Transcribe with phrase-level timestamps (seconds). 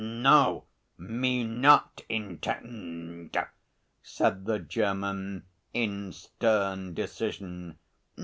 [0.03, 0.63] "No,
[0.97, 3.37] me not intend,"
[4.01, 7.77] said the German in stern decision.